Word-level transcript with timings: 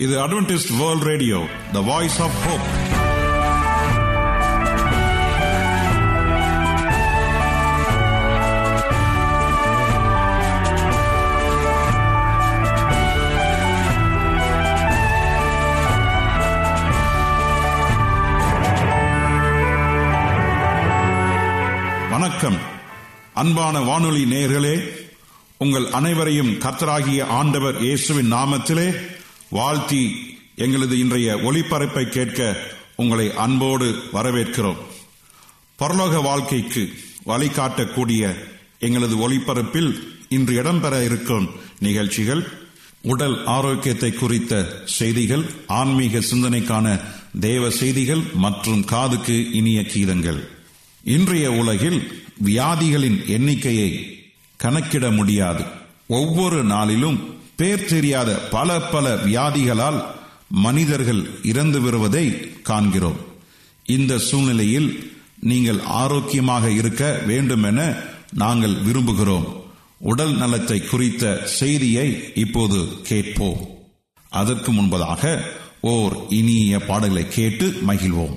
இது 0.00 0.14
Adventist 0.26 0.72
World 0.76 1.02
Radio 1.02 1.38
the 1.72 1.80
Voice 1.80 2.20
of 2.20 2.38
Hope 2.46 2.66
வணக்கம். 22.10 22.58
அன்பான 23.34 23.80
வானொலி 23.80 24.24
நேயர்களே 24.24 24.74
உங்கள் 25.58 25.86
அனைவரையும் 25.90 26.52
கத்தராகிய 26.58 27.26
ஆண்டவர் 27.30 27.76
இயேசுவின் 27.80 28.32
நாமத்திலே 28.32 28.86
வாழ்த்தி 29.50 30.16
எங்களது 30.56 30.98
இன்றைய 30.98 31.36
ஒளிபரப்பை 31.36 32.08
கேட்க 32.08 32.56
உங்களை 32.96 33.34
அன்போடு 33.34 34.02
வரவேற்கிறோம். 34.12 34.76
பரலோக 35.78 36.22
வாழ்க்கைக்கு 36.22 36.92
வழிகாட்டக்கூடிய 37.26 38.34
எங்களது 38.78 39.30
ஒளிபரப்பில் 39.30 39.98
இன்று 40.28 40.62
இடம்பெற 40.62 41.04
இருக்கும் 41.04 41.48
நிகழ்ச்சிகள் 41.78 42.48
உடல் 43.00 43.44
ஆரோக்கியத்தை 43.44 44.12
குறித்த 44.12 44.82
செய்திகள் 44.84 45.44
ஆன்மீக 45.66 46.18
சிந்தனைக்கான 46.18 47.00
தேவ 47.40 47.70
செய்திகள் 47.70 48.22
மற்றும் 48.34 48.84
காதுக்கு 48.84 49.50
இனிய 49.50 49.80
கீதங்கள். 49.80 50.48
இன்றைய 51.04 51.52
உலகில் 51.52 52.22
வியாதிகளின் 52.44 53.26
எண்ணிக்கையை 53.26 54.20
கணக்கிட 54.56 55.10
முடியாது. 55.10 55.64
ஒவ்வொரு 56.06 56.64
நாளிலும் 56.64 57.39
பேர் 57.60 57.84
தெரியாத 57.84 58.30
பல 58.54 58.80
பல 58.80 59.06
வியாதிகளால் 59.16 59.98
மனிதர்கள் 60.48 61.22
இறந்து 61.42 61.80
வருவதை 61.80 62.26
காண்கிறோம். 62.62 63.18
இந்த 63.86 64.18
சூழ்நிலையில் 64.18 64.88
நீங்கள் 65.40 65.80
ஆரோக்கியமாக 65.80 66.70
இருக்க 66.70 67.22
வேண்டும் 67.26 67.62
என 67.62 67.80
நாங்கள் 68.34 68.76
விரும்புகிறோம். 68.86 69.46
உடல் 69.98 70.34
நலத்தை 70.36 70.78
குறித்த 70.84 71.42
செய்தியை 71.44 72.08
இப்போது 72.34 72.78
கேட்போம். 73.02 73.60
அதற்கு 74.28 74.72
முன்பதாக 74.72 75.40
ஓர் 75.80 76.14
இனிய 76.28 76.78
பாடலை 76.78 77.28
கேட்டு 77.28 77.66
மகிழ்வோம். 77.88 78.36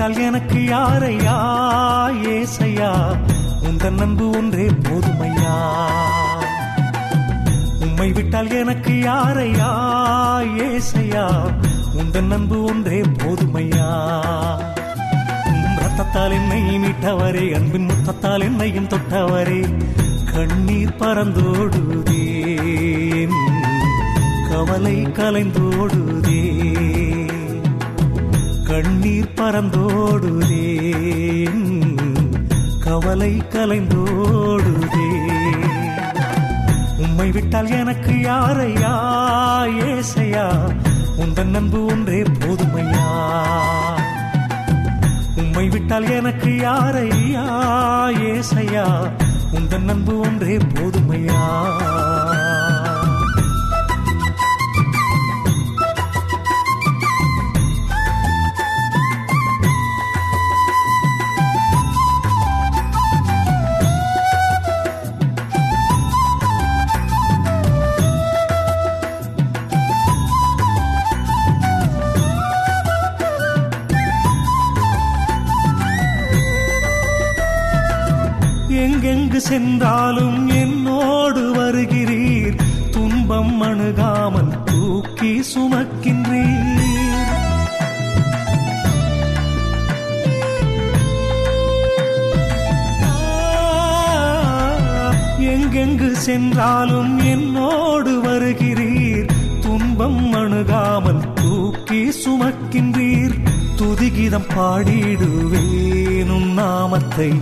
உம்மை 0.00 0.18
எனக்கு 0.18 0.64
யாரையா? 0.64 1.34
ஏசையா? 2.22 3.18
உந்தன் 3.62 3.98
அன்பு 3.98 4.30
ஒன்றே 4.30 4.66
போதுமையா? 4.66 5.54
உம்மை 7.80 8.12
விட்டால் 8.12 8.50
எனக்கு 8.50 9.00
யாரையா? 9.00 9.70
ஏசையா? 10.56 11.52
உந்தன் 11.94 12.30
அன்பு 12.30 12.64
ஒன்றே 12.64 13.00
போதுமையா? 13.00 13.88
ரத்தத்தால் 15.76 16.32
என்னை 16.32 16.78
மீட்டவரே 16.78 17.54
அன்பின் 17.54 17.88
முத்தத்தால் 17.88 18.40
என்னையும் 18.40 18.86
தொட்டவரே 18.86 19.60
கண்ணீர் 20.34 20.96
பறந்தோடுதே 20.98 22.24
கவலை 24.50 24.96
கலைந்தோடுதே 24.96 26.42
கண்ணீர் 28.70 29.32
பறந்தோடுதே 29.34 30.66
கவலை 32.80 33.42
கலைந்தோடுதே. 33.48 35.08
உம்மை 36.98 37.30
விட்டால் 37.30 37.70
எனக்கு 37.70 38.20
யாரையா? 38.20 38.92
ஏசையா? 39.66 40.72
உந்தன் 41.18 41.54
அன்பு 41.54 41.84
ஒன்றே 41.84 42.22
போதுமையா? 42.22 43.06
உம்மை 45.36 45.68
விட்டால் 45.68 46.10
எனக்கு 46.10 46.56
யாரையா? 46.56 47.44
ஏசையா? 48.12 49.12
உந்தன் 49.52 49.88
அன்பு 49.88 50.20
ஒன்றே 50.20 50.56
போதுமையா? 50.56 51.40
சென்றாலும் 79.40 80.48
என்னோடு 80.48 81.54
வருகிறீர். 81.54 82.58
துன்பம் 82.90 83.60
அணுகாமல் 83.60 84.64
தூக்கி 84.64 85.42
சுமக்கின்றீர். 85.54 86.78
எங்கெங்கு 95.40 96.12
சென்றாலும் 96.12 97.18
என்னோடு 97.18 98.20
வருகிறீர். 98.24 99.28
துன்பம் 99.60 100.32
அணுகாமல் 100.32 101.32
தூக்கி 101.32 102.12
சுமக்கின்றீர். 102.24 103.48
துதிகிதம் 103.76 104.48
பாடிடுவேனும் 104.56 106.52
நாமத்தை. 106.52 107.32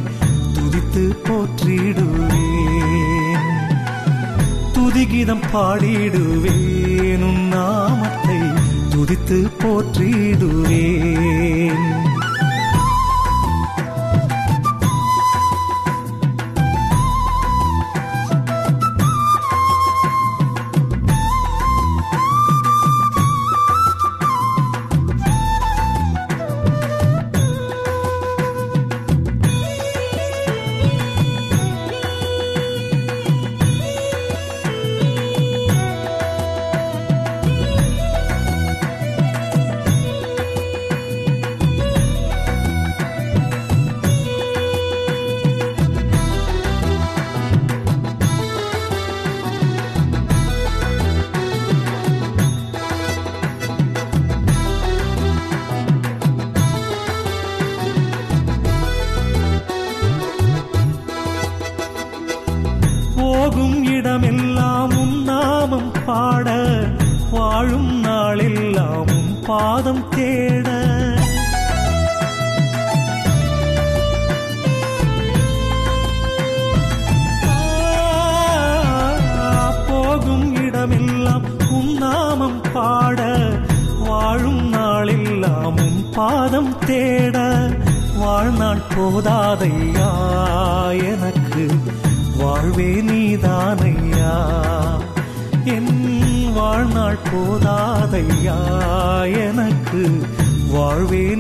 துதித்து 0.98 1.16
போற்றிடுவேன். 1.24 3.46
துதிகிதம் 4.72 5.42
பாடிடுவேன். 5.52 7.22
உன் 7.22 7.48
நாமத்தை 7.48 8.38
துதித்து 8.88 9.50
போற்றிடுவேன். 9.58 12.07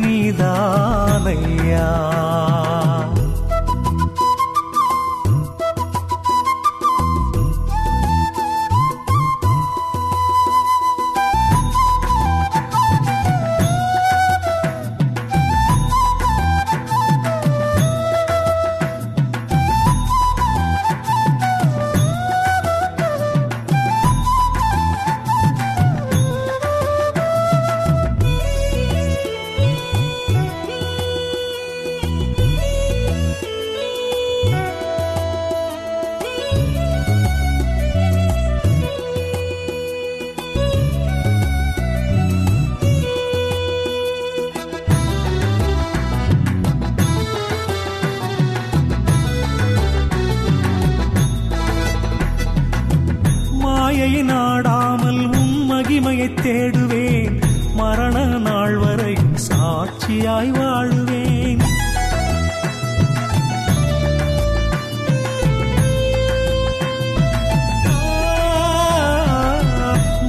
நீதானையா 0.08 1.88
மாயை 53.98 54.22
நாடாமல் 54.22 55.22
உம் 55.38 55.54
மகிமையை 55.70 56.26
தேடுவேன். 56.42 57.36
மரண 57.78 58.18
நாள் 58.44 58.76
வரை 58.82 59.14
சாட்சியாய் 59.46 60.50
வாழுவேன். 60.58 61.62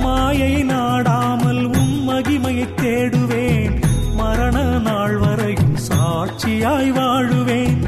மாயை 0.06 0.56
நாடாமல் 0.72 1.64
உம் 1.82 1.96
மகிமையை 2.10 2.68
தேடுவேன். 2.82 3.78
மரண 4.22 4.58
நாள் 4.90 5.18
வரை 5.18 5.54
சாட்சியாய் 5.90 6.92
வாழுவேன். 7.00 7.80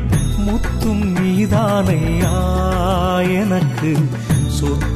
முத்தும் 0.46 1.06
நீதானையா 1.18 2.38
எனக்கு 3.42 3.94
சொத்து 4.60 4.91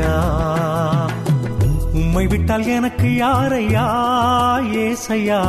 நீர்தானையா 0.00 0.16
உம்மை 1.92 2.26
விட்டால் 2.26 2.66
எனக்கு 2.66 3.08
யாரையா? 3.16 3.84
ஏசையா? 4.84 5.40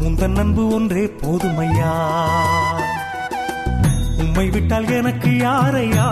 உந்தன் 0.00 0.38
அன்பு 0.38 0.64
ஒன்றே 0.68 1.04
போதுமையா? 1.22 1.92
உம்மை 4.18 4.46
விட்டால் 4.50 4.90
எனக்கு 4.90 5.30
யாரையா? 5.36 6.06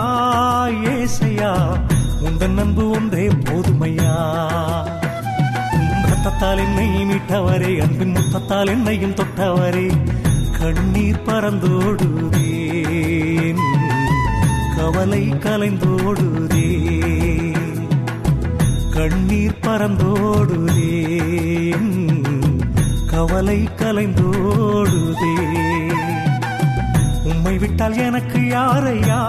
ஏசையா? 0.93 1.51
உந்தன் 2.21 2.57
அன்பு 2.57 2.85
ஒன்றே 2.89 3.27
போதுமையா? 3.27 4.15
ரத்தத்தால் 6.09 6.61
என்னை 6.65 6.87
மீட்டவரே 7.03 7.73
அன்பின் 7.79 8.15
முத்தத்தால் 8.15 8.67
என்னையும் 8.67 9.13
தொட்டவரே 9.13 9.87
கண்ணீர் 10.59 11.25
பறந்தோடுதே 11.25 12.49
கவலை 14.77 15.23
கலைந்தோடுதே 15.45 16.67
கண்ணீர் 18.97 19.57
பறந்தோடுதே 19.61 20.91
கவலை 23.07 23.63
கலைந்தோடுதே. 23.63 25.33
உம்மை 27.23 27.57
விட்டால் 27.57 27.97
எனக்கு 27.97 28.47
யாரையா? 28.47 29.21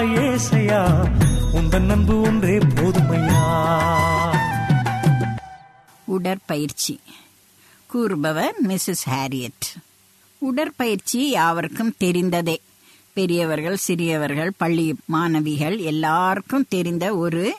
ஏசையா? 0.00 1.10
உந்தன் 1.52 1.90
அன்பு 1.90 2.20
ஒன்றே 2.20 2.58
போதுமையா? 2.58 3.44
உடற்பயிற்சி. 6.04 7.00
கூறுபவர் 7.86 8.54
மிஸ்ஸஸ் 8.68 9.08
ஹாரியட். 9.10 9.82
உடற்பயிற்சி 10.38 11.30
யாவருக்கும் 11.30 11.94
தெரிந்ததே. 12.00 12.56
பெரியவர்கள் 13.12 13.76
சிறியவர்கள் 13.76 14.50
பள்ளி 14.56 14.94
மாணவிகள் 15.04 15.78
எல்லாருக்கும் 15.78 16.66
தெரிந்த 16.68 17.16
ஒரு 17.16 17.56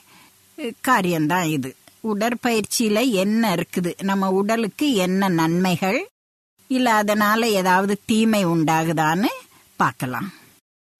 காரியம்தான் 0.88 1.48
இது. 1.56 1.70
உடற்பயிற்சியில 2.12 2.98
என்ன 3.24 3.42
இருக்குது? 3.56 3.92
நம்ம 4.10 4.30
உடலுக்கு 4.40 4.88
என்ன 5.06 5.30
நன்மைகள்? 5.40 6.00
இல்ல 6.70 6.88
அதனால 7.02 7.50
ஏதாவது 7.60 7.94
தீமை 8.10 8.42
உண்டாகுதான்னு 8.46 9.32
பார்க்கலாம். 9.80 10.30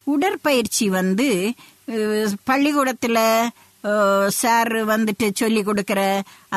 உடற்பயிற்சி 0.08 0.86
வந்து 1.00 1.28
பள்ளிக்கூடத்துல 2.50 3.20
சார் 4.42 4.72
வந்துட்டு 4.92 5.28
சொல்லி 5.40 5.62
கொடுக்குற 5.64 6.02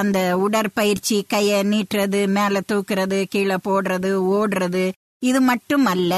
அந்த 0.00 0.18
உடற்பயிற்சி 0.44 1.16
கைய 1.32 1.60
நீட்டுறது 1.72 2.20
மேல 2.36 2.62
தூக்குறது 2.70 3.18
கீழே 3.34 3.56
போடுறது 3.66 4.10
ஓடுறது 4.38 4.84
இது 5.22 5.40
மட்டும் 5.50 5.86
அல்ல 5.94 6.14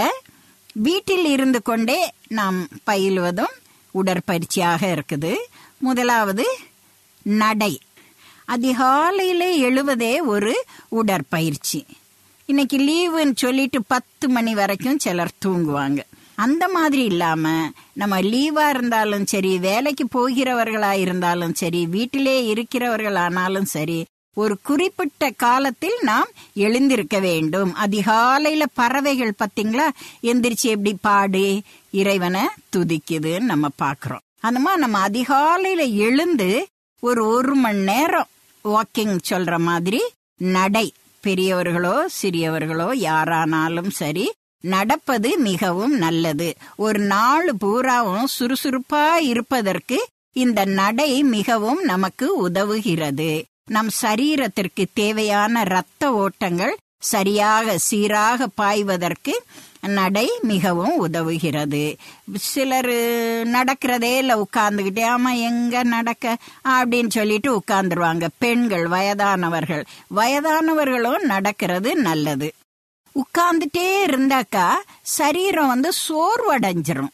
வீட்டில் 0.87 1.27
இருந்து 1.35 1.61
கொண்டே 1.63 1.99
நாம் 2.39 2.59
பயிலுவதும் 2.91 3.55
உடற்பயிற்சியாக 3.95 4.83
இருக்குது. 4.97 5.33
முதலாவது 5.79 6.45
நடை. 7.23 7.81
அதிகாலையிலே 8.49 9.59
எழுவதே 9.59 10.25
ஒரு 10.25 10.65
உடற்பயிற்சி. 10.89 11.85
இன்னைக்கு 12.47 12.79
லீவுன்னு 12.79 13.33
சொல்லிட்டு 13.35 13.83
பத்து 13.83 14.29
மணி 14.29 14.55
வரைக்கும் 14.55 14.99
சிலர் 14.99 15.31
தூங்குவாங்க. 15.45 15.99
அந்த 16.35 16.69
மாதிரி 16.69 17.05
இல்லாம 17.05 17.71
நம்ம 17.93 18.21
லீவா 18.21 18.69
இருந்தாலும் 18.69 19.27
சரி 19.27 19.59
வேலைக்கு 19.59 20.05
போகிறவர்களா 20.05 20.93
இருந்தாலும் 20.93 21.55
சரி 21.55 21.87
வீட்டிலே 21.87 22.53
இருக்கிறவர்களானாலும் 22.53 23.63
சரி 23.63 24.05
ஒரு 24.35 24.59
குறிப்பிட்ட 24.63 25.31
காலத்தில் 25.31 25.99
நாம் 26.01 26.29
எழுந்திருக்க 26.55 27.19
வேண்டும். 27.19 27.75
அதிகாலையில 27.77 28.63
பறவைகள் 28.75 29.35
பாத்தீங்களா? 29.39 29.89
எந்திரிச்சு 30.23 30.63
எப்படி 30.63 30.97
பாடு 31.01 31.63
இறைவனை 31.91 32.41
துதிக்குதுன்னு 32.77 33.41
நம்ம 33.41 33.69
பாக்குறோம் 33.83 34.21
அந்த 34.41 34.59
மாதிரி 34.59 34.83
நம்ம 34.83 35.09
அதிகாலையில 35.09 35.95
எழுந்து 35.95 36.67
ஒரு 37.03 37.23
ஒரு 37.27 37.55
மணி 37.55 37.79
நேரம் 37.79 38.29
வாக்கிங் 38.65 39.17
சொல்ற 39.31 39.59
மாதிரி 39.59 40.01
நடை. 40.37 40.85
பெரியவர்களோ 41.25 41.95
சிறியவர்களோ 42.23 42.87
யாரானாலும் 43.09 43.91
சரி 43.91 44.27
நடப்பது 44.65 45.39
மிகவும் 45.39 45.95
நல்லது. 45.97 46.49
ஒரு 46.77 47.01
நாள் 47.01 47.49
பூராவும் 47.59 48.29
சுறுசுறுப்பா 48.37 49.05
இருப்பதற்கு 49.33 49.99
இந்த 50.33 50.65
நடை 50.65 51.23
மிகவும் 51.23 51.83
நமக்கு 51.83 52.49
உதவுகிறது. 52.49 53.31
நம் 53.67 53.91
சரீரத்திற்கு 54.03 54.85
தேவையான 54.93 55.61
இரத்த 55.61 56.13
ஓட்டங்கள் 56.13 56.77
சரியாக 56.99 57.79
சீராக 57.79 58.47
பாய்வதற்கு 58.47 59.35
நடை 59.87 60.39
மிகவும் 60.43 61.09
உதவுகிறது. 61.09 61.97
சிலர் 62.35 62.87
நடக்கிறதே 63.47 64.17
இல்லை 64.17 64.37
உட்கார்ந்துக்கிட்டே 64.37 65.15
ஆமா 65.15 65.41
எங்க 65.41 65.83
நடக்க? 65.83 66.37
அப்படின்னு 66.69 67.09
சொல்லிட்டு 67.09 67.57
உட்கார்ந்துருவாங்க. 67.57 68.29
பெண்கள் 68.39 68.89
வயதானவர்கள். 68.89 69.85
வயதானவர்களும் 70.17 71.19
நடக்கிறது 71.19 71.97
நல்லது. 71.97 72.55
உட்கார்ந்துட்டே 73.15 74.05
இருந்தாக்கா 74.05 74.69
சரீரம் 75.03 75.69
வந்து 75.69 75.93
சோர்வடைஞ்சிரும். 76.09 77.13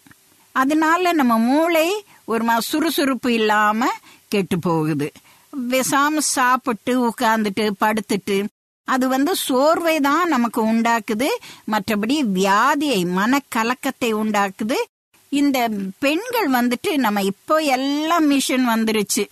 அதனால 0.52 1.12
நம்ம 1.12 1.38
மூளை 1.38 2.04
ஒரு 2.24 2.44
மா 2.44 2.60
சுறுசுறுப்பு 2.60 3.32
இல்லாம 3.32 3.86
கெட்டு 4.28 4.58
போகுது. 4.58 5.12
விசாம 5.70 6.18
சாப்பிட்டு 6.18 7.08
உட்கார்ந்துட்டு 7.08 7.70
படுத்துட்டு 7.80 8.46
அது 8.88 9.06
வந்து 9.08 9.32
சோர்வை 9.36 9.96
தான் 10.00 10.32
நமக்கு 10.34 10.60
உண்டாக்குது. 10.72 11.28
மற்றபடி 11.72 12.16
வியாதியை 12.38 13.00
மனக்கலக்கத்தை 13.18 14.10
உண்டாக்குது. 14.22 14.78
இந்த 15.32 15.58
பெண்கள் 15.98 16.48
வந்துட்டு 16.50 16.90
நம்ம 16.96 17.22
இப்போ 17.22 17.56
எல்லாம் 17.76 18.26
மிஷின் 18.30 18.66
வந்துருச்சு. 18.74 19.24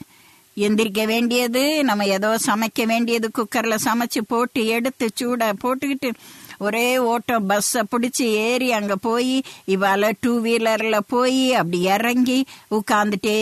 எந்திரிக்க 0.57 1.03
வேண்டியது 1.07 1.63
நம்ம 1.85 2.05
ஏதோ 2.17 2.29
சமைக்க 2.47 2.85
வேண்டியது 2.87 3.27
குக்கர்ல 3.39 3.75
சமைச்சு 3.85 4.21
போட்டு 4.29 4.61
எடுத்து 4.67 5.07
சூட 5.15 5.49
போட்டுக்கிட்டு 5.63 6.11
ஒரே 6.59 6.87
ஓட்டம் 7.13 7.47
பஸ்ஸை 7.47 7.83
பிடிச்சி 7.91 8.27
ஏறி 8.45 8.69
அங்க 8.73 8.95
போய் 9.07 9.35
இவால 9.75 10.13
டூ 10.21 10.33
வீலர்ல 10.45 10.99
போய் 11.09 11.43
அப்படி 11.55 11.81
இறங்கி 11.95 12.39
உட்காந்துட்டே 12.71 13.37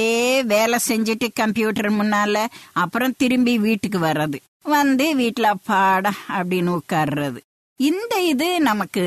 வேலை 0.53 0.81
செஞ்சுட்டு 0.89 1.29
கம்ப்யூட்டர் 1.35 1.91
முன்னால 1.93 2.43
அப்புறம் 2.73 3.15
திரும்பி 3.17 3.55
வீட்டுக்கு 3.59 3.99
வர்றது. 3.99 4.41
வந்து 4.65 5.19
வீட்டுல 5.19 5.53
பாட 5.67 6.13
அப்படின்னு 6.29 6.79
உட்கார்றது. 6.79 7.37
இந்த 7.77 8.23
இது 8.23 8.61
நமக்கு 8.61 9.05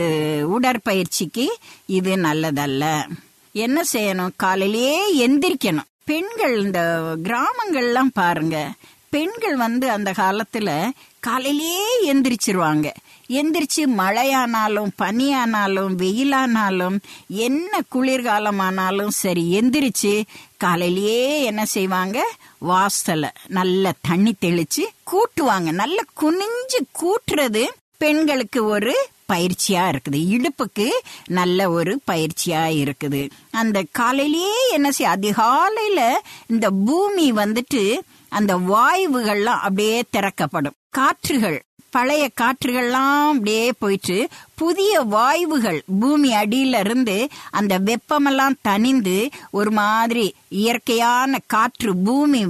உடற்பயிற்சிக்கு 0.49 1.57
இது 1.85 2.15
நல்லதல்ல. 2.15 3.07
என்ன 3.53 3.81
செய்யணும்? 3.93 4.29
காலையிலேயே 4.35 5.27
எந்திரிக்கணும். 5.27 5.87
பெண்கள் 6.03 6.61
இந்த 6.61 7.01
கிராமங்கள்லாம் 7.23 8.09
பாருங்க. 8.13 8.71
பெண்கள் 9.09 9.55
வந்து 9.55 9.89
அந்த 9.89 10.11
காலத்துல 10.11 10.89
காலையிலேயே 11.19 12.13
எந்திரிச்சிருவாங்க. 12.13 12.91
எந்திரிச்சு 13.29 13.85
மழையானாலும் 13.97 14.91
பனியானாலும் 15.01 15.93
வெயிலானாலும் 15.97 16.99
என்ன 17.27 17.79
குளிர்காலமானாலும் 17.95 19.07
சரி 19.07 19.59
எந்திரிச்சு 19.59 20.23
காலையிலேயே 20.57 21.43
என்ன 21.43 21.65
செய்வாங்க? 21.65 22.35
வாசல 22.61 23.29
நல்ல 23.47 23.93
தண்ணி 24.01 24.35
தெளிச்சு 24.41 24.83
கூட்டுவாங்க. 25.11 25.71
நல்ல 25.71 26.01
குனிஞ்சு 26.21 26.79
கூட்டுறது 27.01 27.65
பெண்களுக்கு 27.97 28.65
ஒரு 28.65 29.07
பயிற்சியா 29.33 29.91
இருக்குது. 29.91 30.19
இடுப்புக்கு 30.35 30.89
நல்ல 31.27 31.69
ஒரு 31.69 32.01
பயிற்சியா 32.11 32.63
இருக்குது. 32.81 33.29
அந்த 33.51 33.83
காலையிலேயே 33.91 34.69
என்ன 34.71 34.91
செய்ய 34.91 35.17
அதிகாலையில 35.17 36.13
இந்த 36.47 36.69
பூமி 36.69 37.31
வந்துட்டு 37.31 37.99
அந்த 38.29 38.57
வாயுகள்லாம் 38.57 39.61
அப்படியே 39.67 40.03
திறக்கப்படும். 40.09 40.73
காற்றுகள் 40.89 41.63
பழைய 41.95 42.23
காற்றுகள்லாம் 42.41 43.27
அப்படியே 43.31 43.65
போயிட்டு 43.71 44.17
புதிய 44.55 45.01
வாயுகள் 45.01 45.79
பூமி 45.99 46.31
அடியில 46.35 46.79
இருந்து 46.79 47.17
அந்த 47.51 47.79
வெப்பமெல்லாம் 47.79 48.57
தணிந்து 48.67 49.17
ஒரு 49.51 49.71
மாதிரி 49.71 50.25
இயற்கையான 50.61 51.39
காற்று 51.47 51.93
பூமி 52.07 52.43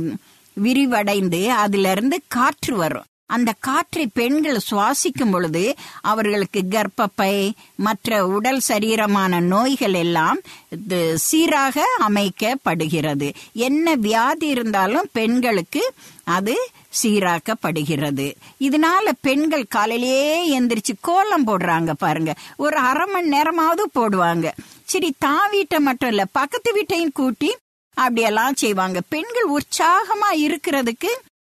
விரிவடைந்து 0.57 1.41
அதுல 1.63 1.91
இருந்து 1.91 2.17
காற்று 2.27 2.75
வரும். 2.75 3.07
அந்த 3.25 3.51
காற்றை 3.59 4.03
பெண்கள் 4.13 4.59
சுவாசிக்கும் 4.69 5.31
பொழுது 5.31 5.63
அவர்களுக்கு 6.01 6.59
கர்ப்பப்பை 6.69 7.33
மற்ற 7.85 8.19
உடல் 8.27 8.61
சரீரமான 8.67 9.39
நோய்கள் 9.53 9.97
எல்லாம் 10.03 10.39
சீராக 11.25 11.83
அமைக்கப்படுகிறது. 12.07 13.29
என்ன 13.67 13.95
வியாதி 14.05 14.47
இருந்தாலும் 14.47 15.09
பெண்களுக்கு 15.11 15.83
அது 16.37 16.55
சீராக்கப்படுகிறது. 17.03 18.33
இதனால 18.59 19.11
பெண்கள் 19.21 19.65
காலையிலேயே 19.65 20.59
எந்திரிச்சு 20.59 20.93
கோலம் 21.01 21.47
போடுறாங்க 21.47 21.91
பாருங்க. 21.91 22.33
ஒரு 22.57 22.77
அரை 22.77 23.05
மணி 23.05 23.27
நேரமாவது 23.27 23.89
போடுவாங்க. 23.99 24.51
சரி 24.85 25.15
தான் 25.19 25.49
வீட்டை 25.49 25.79
மட்டும் 25.79 26.09
இல்ல 26.09 26.25
பக்கத்து 26.31 26.73
வீட்டையும் 26.73 27.11
கூட்டி 27.11 27.55
அப்படியெல்லாம் 27.93 28.53
செய்வாங்க. 28.53 29.01
பெண்கள் 29.09 29.49
உற்சாகமா 29.49 30.29
இருக்கிறதுக்கு 30.31 31.07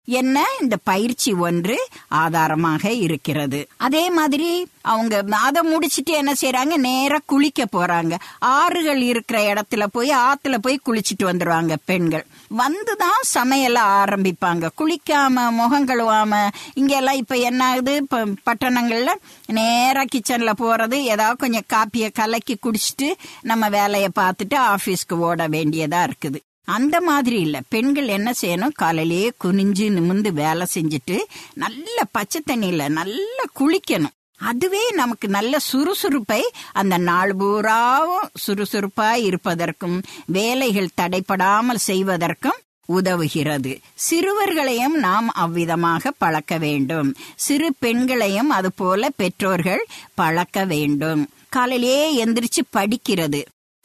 என்ன 0.09 0.45
இந்த 0.61 0.77
பயிற்சி 0.77 1.33
ஒன்று 1.33 1.87
ஆதாரமாக 2.07 2.91
இருக்கிறது. 2.91 3.67
அதே 3.77 4.09
மாதிரி 4.09 4.67
அவங்க 4.81 5.23
அதை 5.31 5.61
முடிச்சிட்டு 5.61 6.13
என்ன 6.13 6.33
செய்யறாங்க 6.41 6.75
நேரா 6.75 7.17
குளிக்க 7.25 7.65
போறாங்க. 7.75 8.15
ஆறுகள் 8.39 9.01
இருக்கிற 9.01 9.53
இடத்துல 9.53 9.85
போய் 9.85 10.11
ஆத்துல 10.11 10.57
போய் 10.57 10.79
குளிச்சிட்டு 10.85 11.23
வந்துருவாங்க 11.23 11.75
பெண்கள். 11.85 12.25
வந்துதான் 12.57 13.21
சமையல 13.33 13.79
ஆரம்பிப்பாங்க. 13.99 14.69
குளிக்காம 14.77 15.51
முகம் 15.51 15.87
கழுவாம. 15.87 16.47
இங்க 16.73 16.95
எல்லாம் 16.95 17.15
இப்ப 17.15 17.35
என்ன 17.35 17.65
ஆகுது? 17.65 17.95
இப்ப 17.95 18.25
பட்டணங்கள்ல 18.25 19.09
நேரா 19.47 20.03
கிச்சன்ல 20.15 20.51
போறது 20.59 20.93
ஏதாவது 20.93 21.37
கொஞ்சம் 21.37 21.69
காப்பிய 21.73 22.11
கலக்கி 22.13 22.57
குடிச்சிட்டு 22.63 23.13
நம்ம 23.41 23.69
வேலையை 23.69 24.09
பார்த்துட்டு 24.19 24.55
ஆபீஸ்க்கு 24.55 25.13
ஓட 25.13 25.47
வேண்டியதா 25.47 26.09
இருக்குது. 26.09 26.39
அந்த 26.69 27.01
மாதிரி 27.01 27.39
இல்ல. 27.39 27.61
பெண்கள் 27.69 28.07
என்ன 28.07 28.31
செய்யணும்? 28.41 28.71
காலையிலேயே 28.73 29.31
குனிஞ்சு 29.43 29.85
நிமிந்து 29.87 30.31
வேலை 30.31 30.65
செஞ்சுட்டு 30.73 31.17
நல்ல 31.53 32.03
பச்சை 32.11 32.41
தண்ணியில 32.45 32.87
நல்லா 32.87 33.45
குளிக்கணும். 33.59 34.17
அதுவே 34.37 34.91
நமக்கு 34.91 35.27
நல்ல 35.27 35.57
சுறுசுறுப்பை 35.73 36.41
அந்த 36.71 36.97
நாள் 36.97 37.35
பூராவும் 37.35 38.29
சுறுசுறுப்பாய் 38.33 39.23
இருப்பதற்கும் 39.23 40.01
வேலைகள் 40.25 40.95
தடைப்படாமல் 41.01 41.83
செய்வதற்கும் 41.87 42.59
உதவுகிறது. 42.93 43.79
சிறுவர்களையும் 44.09 44.97
நாம் 44.97 45.27
அவ்விதமாக 45.29 46.11
பழக்க 46.17 46.57
வேண்டும். 46.57 47.15
சிறு 47.35 47.75
பெண்களையும் 47.79 48.49
அதுபோல 48.49 49.09
பெற்றோர்கள் 49.09 49.87
பழக்க 50.13 50.65
வேண்டும். 50.65 51.29
காலையிலேயே 51.49 52.25
எந்திரிச்சு 52.25 52.61
படிக்கிறது. 52.73 53.41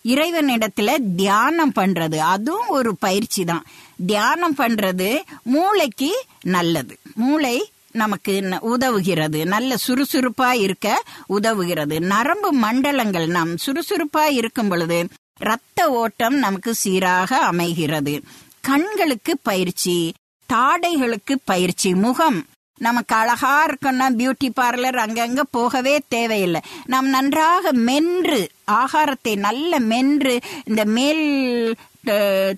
இறைவனிடத்துல 0.09 0.97
தியானம் 1.17 1.73
பண்றது. 1.75 2.17
அதுவும் 2.17 2.69
ஒரு 2.69 2.97
பயிற்சி 2.97 3.45
தான் 3.45 3.65
தியானம் 4.07 4.57
பண்றது 4.57 5.21
மூளைக்கு 5.43 6.25
நல்லது. 6.43 6.99
மூளை 7.15 7.71
நமக்கு 7.93 8.41
உதவுகிறது. 8.51 9.45
நல்ல 9.45 9.75
சுறுசுறுப்பா 9.87 10.53
இருக்க 10.53 11.03
உதவுகிறது. 11.29 12.01
நரம்பு 12.01 12.53
மண்டலங்கள் 12.53 13.27
நாம் 13.27 13.55
சுறுசுறுப்பா 13.55 14.25
இருக்கும் 14.31 14.69
பொழுது 14.69 15.09
ரத்த 15.39 15.91
ஓட்டம் 15.91 16.35
நமக்கு 16.35 16.75
சீராக 16.75 17.39
அமைகிறது. 17.39 18.23
கண்களுக்கு 18.61 19.39
பயிற்சி 19.43 20.15
தாடைகளுக்கு 20.53 21.35
பயிற்சி 21.45 21.95
முகம் 21.95 22.47
நமக்கு 22.79 23.15
அழகா 23.15 23.67
இருக்கணும்னா 23.67 24.09
பியூட்டி 24.19 24.49
பார்லர் 24.61 24.99
அங்கங்க 25.05 25.41
போகவே 25.51 26.01
தேவையில்லை. 26.09 26.61
நாம் 26.87 27.09
நன்றாக 27.09 27.73
மென்று 27.73 28.51
ஆகாரத்தை 28.71 29.37
நல்ல 29.37 29.79
மென்று 29.79 30.41
இந்த 30.65 30.85
மேல் 30.85 31.25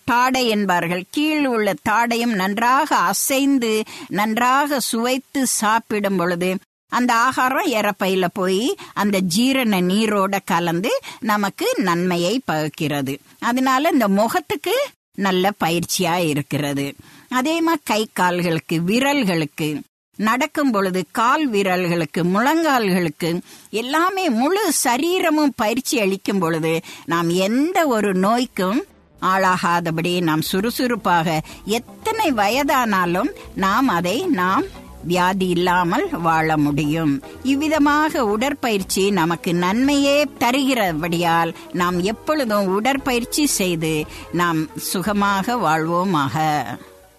தாடை 0.04 0.48
என்பார்கள் 0.48 1.04
கீழ் 1.10 1.46
உள்ள 1.46 1.74
தாடையும் 1.88 2.34
நன்றாக 2.34 2.96
அசைந்து 2.96 3.82
நன்றாக 4.08 4.80
சுவைத்து 4.80 5.46
சாப்பிடும் 5.46 6.16
பொழுது 6.16 6.56
அந்த 6.88 7.14
ஆகாரம் 7.14 7.66
இறப்பையில 7.66 8.26
போய் 8.32 8.76
அந்த 8.94 9.18
ஜீரண 9.18 9.80
நீரோட 9.80 10.38
கலந்து 10.44 11.00
நமக்கு 11.20 11.66
நன்மையை 11.76 12.42
பகுக்கிறது. 12.50 13.18
அதனால 13.38 13.88
இந்த 13.92 14.08
முகத்துக்கு 14.08 14.74
நல்ல 15.14 15.50
பயிற்சியா 15.64 16.16
இருக்கிறது. 16.28 16.94
அதே 17.28 17.60
மாதிரி 17.60 17.82
கை 17.84 18.08
கால்களுக்கு 18.12 18.78
விரல்களுக்கு 18.80 19.80
நடக்கும் 20.16 20.70
பொழுது 20.70 21.04
கால் 21.12 21.50
விரல்களுக்கு 21.50 22.22
முழங்கால்களுக்கு 22.22 23.40
எல்லாமே 23.70 24.30
முழு 24.30 24.72
சரீரமும் 24.72 25.56
பயிற்சி 25.56 26.00
அளிக்கும் 26.00 26.38
பொழுது 26.38 26.80
நாம் 27.04 27.28
எந்த 27.28 27.86
ஒரு 27.86 28.14
நோய்க்கும் 28.14 28.80
ஆளாகாதபடி 29.22 30.20
நாம் 30.20 30.40
சுறுசுறுப்பாக 30.40 31.40
எத்தனை 31.64 32.32
வயதானாலும் 32.32 33.30
நாம் 33.54 33.88
அதை 33.88 34.22
நாம் 34.22 34.64
வியாதி 35.02 35.48
இல்லாமல் 35.48 36.20
வாழ 36.20 36.56
முடியும். 36.56 37.22
இவ்விதமாக 37.42 38.24
உடற்பயிற்சி 38.24 39.10
நமக்கு 39.10 39.54
நன்மையே 39.54 40.24
தருகிறபடியால் 40.38 41.54
நாம் 41.72 42.02
எப்பொழுதும் 42.02 42.66
உடற்பயிற்சி 42.66 43.46
செய்து 43.46 44.04
நாம் 44.32 44.68
சுகமாக 44.76 45.56
வாழ்வோமாக. 45.56 46.34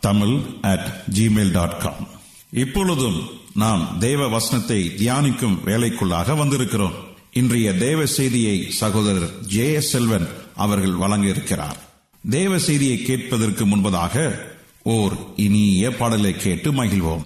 Tamil 0.00 0.36
at 0.62 0.86
Gmail 1.14 1.50
dot 1.50 1.78
com 1.78 2.08
இப்பொழுதும் 2.50 3.18
நாம் 3.54 3.82
தேவ 3.98 4.28
வசனத்தை 4.28 4.78
தியானிக்கும் 4.98 5.56
வேலைக்குள்ளாக 5.64 6.36
வந்திருக்கிறோம். 6.36 6.96
இன்றைய 7.32 7.74
தேவ 7.74 8.06
செய்தியை 8.06 8.70
சகோதரர் 8.70 9.46
ஜே 9.46 9.72
எஸ் 9.72 9.90
செல்வன் 9.90 10.28
அவர்கள் 10.56 10.96
வழங்க 11.02 11.26
இருக்கிறார் 11.26 11.78
தேவ 12.24 12.58
செய்தியை 12.58 13.02
கேட்பதற்கு 13.02 13.66
முன்பதாக 13.66 14.34
ஓர் 14.82 15.12
இனிய 15.36 15.90
பாடலை 15.96 16.36
கேட்டு 16.36 16.72
மகிழ்வோம். 16.72 17.24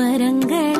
ஸ்வரங்களில் 0.00 0.79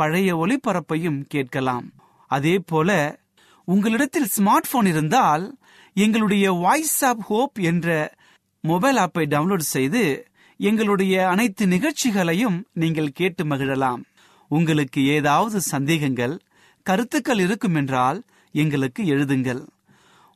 பழைய 0.00 0.30
ஒளிபரப்பையும் 0.42 1.20
கேட்கலாம். 1.32 1.86
அதே 2.30 2.54
போல 2.70 2.90
உங்களிடத்தில் 3.68 4.32
ஸ்மார்ட் 4.36 4.70
போன் 4.70 4.88
இருந்தால் 4.92 5.44
எங்களுடைய 5.96 6.46
வாய்ஸ் 6.64 6.98
ஆப் 7.08 7.24
ஹோப் 7.28 7.56
என்ற 7.70 7.88
மொபைல் 8.64 8.98
ஆப்பை 9.04 9.24
டவுன்லோட் 9.32 9.72
செய்து 9.74 10.02
எங்களுடைய 10.60 11.14
அனைத்து 11.28 11.64
நிகழ்ச்சிகளையும் 11.66 12.56
நீங்கள் 12.82 13.16
கேட்டு 13.18 13.42
மகிழலாம். 13.44 14.02
உங்களுக்கு 14.50 15.00
ஏதாவது 15.16 15.58
சந்தேகங்கள் 15.72 16.34
கருத்துக்கள் 16.86 17.40
இருக்கும் 17.46 17.76
என்றால் 17.80 18.18
எங்களுக்கு 18.54 19.02
எழுதுங்கள். 19.14 19.62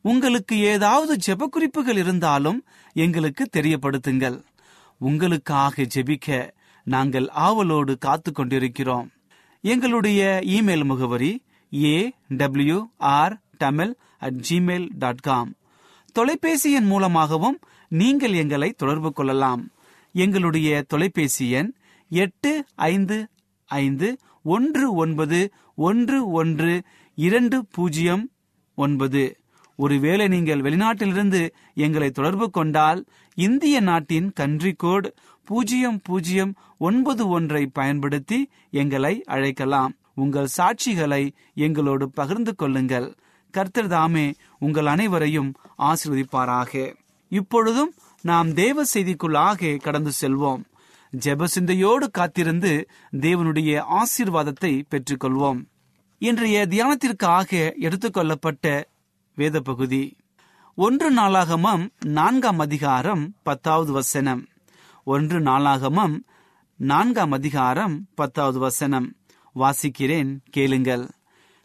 உங்களுக்கு 0.04 0.54
ஏதாவது 0.72 1.12
ஜெப 1.26 1.46
குறிப்புகள் 1.46 1.98
இருந்தாலும் 2.02 2.60
எங்களுக்கு 2.96 3.44
தெரியப்படுத்துங்கள். 3.56 4.38
உங்களுக்காக 5.00 5.84
ஜெபிக்க 5.94 6.28
நாங்கள் 6.86 7.26
ஆவலோடு 7.46 7.94
காத்து 8.04 8.30
கொண்டிருக்கிறோம் 8.32 9.08
எங்களுடைய 9.64 10.40
இமெயில் 10.44 10.84
முகவரி 10.84 11.42
A 11.74 12.12
W 12.28 12.86
R 12.96 13.40
Tamil 13.58 13.94
at 14.18 14.46
Gmail 14.50 14.88
dot 14.98 15.20
com 15.20 15.54
தொலைபேசி 16.12 16.72
எண் 16.72 16.86
மூலமாகவும் 16.86 17.58
நீங்கள் 17.88 18.32
எங்களை 18.32 18.70
தொடர்பு 18.70 19.12
கொள்ளலாம். 19.12 19.70
எங்களுடைய 20.12 20.82
தொலைபேசி 20.88 21.50
எண் 21.50 21.74
எட்டு 22.08 22.64
ஐந்து 22.74 23.28
ஐந்து 23.66 24.18
ஒன்று 24.42 24.94
ஒன்பது 24.94 25.52
ஒன்று 25.74 26.30
ஒன்று 26.30 26.82
இரண்டு 27.14 27.66
பூஜ்ஜியம் 27.70 28.30
ஒன்பது. 28.74 29.41
ஒருவேளை 29.84 30.26
நீங்கள் 30.28 30.64
வெளிநாட்டிலிருந்து 30.66 31.42
எங்களை 31.84 32.08
தொடர்பு 32.10 32.46
கொண்டால் 32.50 33.00
இந்திய 33.36 33.76
நாட்டின் 33.80 34.28
கன்ட்ரி 34.40 34.72
கோட் 34.76 35.08
பூஜ்ஜியம் 35.48 35.98
பூஜ்ஜியம் 36.02 36.52
ஒன்பது 36.78 37.22
ஒன்றை 37.28 37.62
பயன்படுத்தி 37.78 38.38
எங்களை 38.80 39.14
அழைக்கலாம். 39.34 39.92
உங்கள் 40.14 40.54
சாட்சிகளை 40.56 41.22
எங்களோடு 41.64 42.06
பகிர்ந்து 42.10 42.52
கொள்ளுங்கள். 42.54 43.08
கர்த்தர் 43.54 43.90
தாமே 43.94 44.26
உங்கள் 44.58 44.88
அனைவரையும் 44.94 45.50
ஆசிர்வதிப்பாராக. 45.88 46.72
இப்பொழுதும் 47.32 47.92
நாம் 48.24 48.50
தேவ 48.54 48.84
செய்திக்குள்ளாக 48.94 49.76
கடந்து 49.86 50.12
செல்வோம். 50.20 50.62
ஜெப 51.12 51.44
சிந்தையோடு 51.54 52.06
காத்திருந்து 52.10 52.72
தேவனுடைய 53.20 53.72
ஆசீர்வாதத்தை 54.00 54.72
பெற்றுக்கொள்வோம். 54.90 55.60
இன்றைய 56.22 56.58
தியானத்திற்காக 56.70 57.50
எடுத்துக்கொள்ளப்பட்ட 57.80 58.66
வேத 59.34 59.60
பகுதி 59.60 60.16
ஒன்று 60.74 61.10
நாளாகமம் 61.10 61.90
நான்காம் 62.04 62.58
அதிகாரம் 62.58 63.34
பத்தாவது 63.42 63.92
வசனம். 63.92 64.46
ஒன்று 65.04 65.40
நாளாகமம் 65.40 66.24
நான்காம் 66.76 67.32
அதிகாரம் 67.32 68.06
பத்தாவது 68.14 68.58
வசனம். 68.58 69.16
வாசிக்கிறேன் 69.54 70.36
கேளுங்கள். 70.50 71.08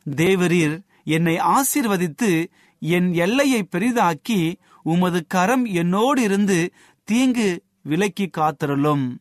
தேவரீர் 0.10 0.84
என்னை 1.03 1.38
ஆசீர்வதித்து 1.38 2.47
என் 2.80 3.13
எல்லையை 3.13 3.67
பெரிதாக்கி 3.75 4.56
உமது 4.84 5.27
கரம் 5.27 5.65
என்னோடு 5.65 6.21
இருந்து 6.21 6.73
தீங்கு 7.03 7.63
விலக்கி 7.82 8.30
காத்திரலும் 8.38 9.17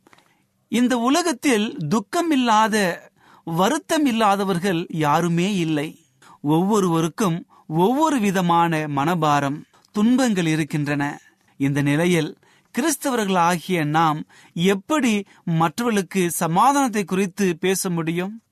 இந்த 0.68 0.98
உலகத்தில் 0.98 1.76
துக்கம் 1.88 2.30
இல்லாத 2.30 3.11
வருத்தம் 3.44 4.06
இல்லாதவர்கள் 4.06 4.87
யாருமே 4.88 5.54
இல்லை. 5.54 6.00
ஒவ்வொருவருக்கும் 6.40 7.45
ஒவ்வொரு 7.66 8.20
விதமான 8.20 8.88
மனபாரம் 8.88 9.62
துன்பங்கள் 9.92 10.46
இருக்கின்றன. 10.46 11.20
இந்த 11.57 11.83
நிலையில் 11.83 12.37
கிறிஸ்தவர்கள் 12.74 13.38
ஆகிய 13.38 13.85
நாம் 13.85 14.24
எப்படி 14.52 15.24
மற்றவர்களுக்கு 15.44 16.31
சமாதானத்தை 16.31 17.05
குறித்து 17.05 17.57
பேச 17.61 17.90
முடியும்? 17.90 18.42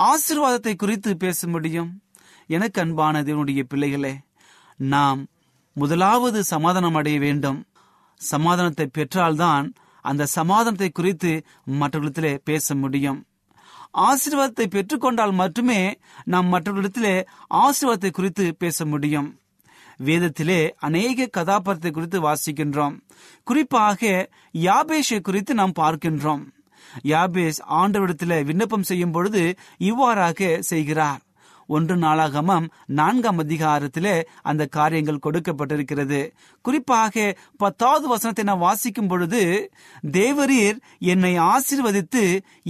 ஆசீர்வாதத்தை 0.00 0.76
குறித்து 0.76 1.16
பேச 1.16 1.48
முடியும்? 1.48 2.02
எனக்கு 2.46 2.80
அன்பான 2.80 3.22
தேவனுடைய 3.22 3.62
பிள்ளைகளே 3.62 4.14
நாம் 4.76 5.26
முதலாவது 5.72 6.44
சமாதானம் 6.44 6.94
அடைய 6.94 7.18
வேண்டும். 7.18 7.66
சமாதானத்தை 8.16 8.86
பெற்றால்தான் 8.92 9.72
அந்த 10.00 10.26
சமாதானத்தை 10.26 10.90
குறித்து 10.90 11.42
மற்றவர்களிடத்திலே 11.70 12.38
பேச 12.44 12.74
முடியும். 12.74 13.26
ஆசீர்வாதத்தை 13.94 14.66
பெற்றுக்கொண்டால் 14.66 15.32
மட்டுமே 15.32 15.98
நாம் 16.24 16.52
மற்றவர்களிடத்திலே 16.52 17.24
ஆசீர்வாதத்தை 17.50 18.10
குறித்து 18.10 18.54
பேச 18.58 18.84
முடியும். 18.84 19.40
வேதத்திலே 20.04 20.70
அநேக 20.76 21.26
கதாபாத்திரத்தை 21.26 21.90
குறித்து 21.90 22.18
வாசிக்கின்றோம். 22.20 23.00
குறிப்பாக 23.44 24.30
யாபேஷை 24.52 25.20
குறித்து 25.20 25.54
நாம் 25.54 25.72
பார்க்கின்றோம். 25.78 26.44
யாபேஸ் 27.04 27.58
ஆண்டவரிடத்தில் 27.70 28.44
விண்ணப்பம் 28.44 28.82
செய்யும் 28.82 29.10
பொழுது 29.10 29.54
இவ்வாறாக 29.78 30.58
செய்கிறார். 30.60 31.20
ஒன்று 31.68 31.96
நாளாகமம் 31.96 32.66
நான்காம் 32.98 33.40
அதிகாரத்திலே 33.44 34.16
அந்த 34.42 34.62
காரியங்கள் 34.76 35.24
கொடுக்கப்பட்டிருக்கிறது. 35.26 36.20
குறிப்பாக 36.64 37.34
பத்தாவது 37.56 38.06
வசனத்தை 38.08 38.44
நான் 38.44 38.64
வாசிக்கும் 38.66 39.08
பொழுது 39.08 39.42
தேவரீர் 40.18 40.78
என்னை 41.12 41.32
ஆசிர்வதித்து 41.52 42.24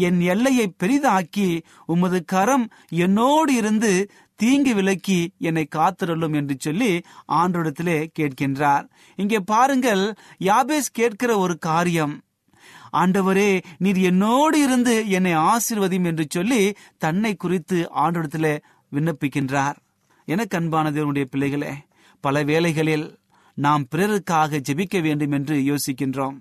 என் 0.07 0.21
எல்லையை 0.35 0.69
பெரிதாக்கி 0.83 1.51
உமது 1.87 2.21
கரம் 2.25 2.67
என்னோடு 3.05 3.55
இருந்து 3.55 3.93
தீங்கு 4.41 4.73
விலக்கி 4.75 5.21
என்னை 5.39 5.65
காத்திரலும் 5.77 6.35
என்று 6.35 6.55
சொல்லி 6.59 6.93
ஆண்டோடத்திலே 7.33 7.99
கேட்கின்றார். 8.19 8.85
இங்கே 9.19 9.39
பாருங்கள் 9.53 10.03
யாபேஸ் 10.45 10.97
கேட்கிற 10.99 11.31
ஒரு 11.39 11.55
காரியம். 11.69 12.15
ஆண்டவரே 12.99 13.51
நீர் 13.79 13.99
என்னோடு 14.11 14.59
இருந்து 14.61 14.95
என்னை 15.09 15.33
ஆசிர்வதியும் 15.49 16.09
என்று 16.11 16.25
சொல்லி 16.29 16.63
தன்னை 16.99 17.33
குறித்து 17.35 17.79
ஆண்டோடத்திலே 18.05 18.55
விண்ணப்பிக்கின்றார். 18.93 19.77
எனக்கு 20.29 20.57
அன்பான 20.59 20.91
தேவனுடைய 20.91 21.27
பிள்ளைகளே 21.33 21.73
பல 22.25 22.43
வேளைகளில் 22.43 23.07
நாம் 23.57 23.85
பிறருக்காக 23.93 24.61
ஜெபிக்க 24.69 24.97
வேண்டும் 25.03 25.35
என்று 25.39 25.57
யோசிக்கின்றோம். 25.71 26.37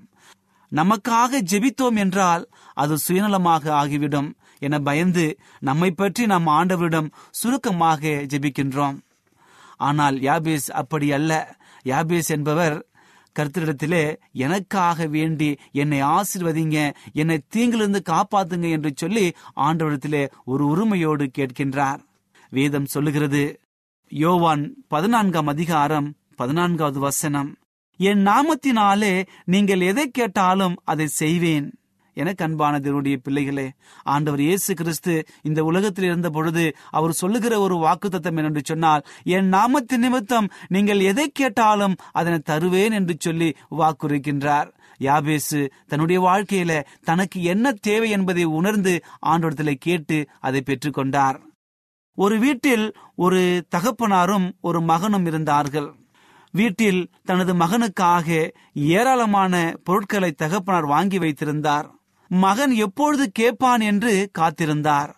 நமக்காக 0.71 1.39
ஜெபித்தோம் 1.51 1.97
என்றால் 2.03 2.43
அது 2.73 2.95
சுயநலமாக 3.05 3.69
ஆகிவிடும் 3.81 4.29
என 4.59 4.79
பயந்து 4.79 5.25
நம்மை 5.59 5.89
பற்றி 5.91 6.23
நாம் 6.25 6.47
ஆண்டவரிடம் 6.47 7.09
சுருக்கமாக 7.31 8.11
ஜெபிக்கின்றோம். 8.31 8.97
ஆனால் 9.79 10.17
யாபேஸ் 10.19 10.67
அப்படி 10.81 11.07
அல்ல. 11.11 11.31
யாபேஸ் 11.85 12.29
என்பவர் 12.35 12.77
கர்த்தரிடத்திலே 13.35 14.03
எனக்காக 14.45 15.05
வேண்டி 15.15 15.49
என்னை 15.71 15.99
ஆசிர்வதிங்க 16.15 16.77
என்னை 17.13 17.37
தீங்கிலிருந்து 17.55 18.01
காப்பாத்துங்க 18.11 18.69
என்று 18.77 18.91
சொல்லி 18.95 19.25
ஆண்டவரிடத்திலே 19.65 20.23
ஒரு 20.45 20.63
உரிமையோடு 20.67 21.25
கேட்கின்றார். 21.37 22.01
வேதம் 22.49 22.85
சொல்லுகிறது. 22.85 23.59
யோவான் 24.11 24.63
பதினான்காம் 24.87 25.47
அதிகாரம் 25.47 26.15
பதினான்காவது 26.35 26.99
வசனம். 26.99 27.57
என் 27.97 28.21
நாமத்தினாலே 28.27 29.25
நீங்கள் 29.45 29.81
எதை 29.81 30.07
கேட்டாலும் 30.09 30.75
அதை 30.83 31.07
செய்வேன். 31.07 31.67
என 32.17 32.33
அன்பான 32.37 32.79
தேவனுடைய 32.79 33.15
பிள்ளைகளே 33.15 33.65
ஆண்டவர் 34.03 34.39
இயேசு 34.39 34.73
கிறிஸ்து 34.73 35.27
இந்த 35.41 35.63
உலகத்தில் 35.63 36.05
இருந்த 36.05 36.29
பொழுது 36.29 36.75
அவர் 36.91 37.11
சொல்லுகிற 37.11 37.59
ஒரு 37.59 37.75
வாக்குத்தத்தம் 37.75 38.39
என்று 38.43 38.61
சொன்னால் 38.65 39.05
என் 39.23 39.53
நாமத்தின் 39.53 40.03
நிமித்தம் 40.05 40.47
நீங்கள் 40.67 40.99
எதை 40.99 41.27
கேட்டாலும் 41.29 41.95
அதனை 42.11 42.39
தருவேன் 42.39 42.91
என்று 42.91 43.15
சொல்லி 43.19 43.55
வாக்குரைக்கின்றார் 43.71 44.69
யாபேசு 44.99 45.67
தன்னுடைய 45.87 46.21
வாழ்க்கையில 46.21 46.83
தனக்கு 47.03 47.43
என்ன 47.43 47.71
தேவை 47.71 48.09
என்பதை 48.09 48.43
உணர்ந்து 48.43 49.03
ஆண்டோடத்தில் 49.25 49.83
கேட்டு 49.87 50.27
அதை 50.39 50.63
பெற்றுக்கொண்டார். 50.65 51.37
ஒரு 52.17 52.39
வீட்டில் 52.39 52.95
ஒரு 53.15 53.65
தகப்பனாரும் 53.75 54.51
ஒரு 54.61 54.81
மகனும் 54.81 55.25
இருந்தார்கள். 55.25 55.93
வீட்டில் 56.51 57.11
தனது 57.25 57.53
மகனுக்காக 57.53 58.49
ஏராளமான 58.73 59.75
பொருட்களை 59.83 60.31
தகப்பனார் 60.31 60.85
வாங்கி 60.85 61.19
வைத்திருந்தார். 61.19 61.87
மகன் 62.29 62.71
எப்பொழுது 62.71 63.31
கேட்பான் 63.31 63.79
என்று 63.79 64.31
காத்திருந்தார். 64.39 65.11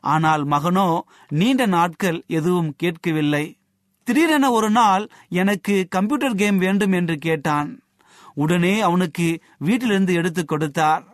ஆனால் 0.00 0.44
மகனோ 0.44 1.00
நீண்ட 1.28 1.66
நாட்கள் 1.66 2.24
எதுவும் 2.26 2.76
கேட்கவில்லை. 2.76 3.58
திடீரென 4.04 4.50
ஒரு 4.50 4.70
நாள் 4.70 5.08
எனக்கு 5.28 5.86
கம்ப்யூட்டர் 5.90 6.34
கேம் 6.34 6.58
வேண்டும் 6.58 6.92
என்று 6.92 7.16
கேட்டான். 7.16 7.82
உடனே 8.34 8.80
அவனுக்கு 8.80 9.42
வீட்டிலிருந்து 9.58 10.14
எடுத்து 10.14 10.44
கொடுத்தார். 10.44 11.04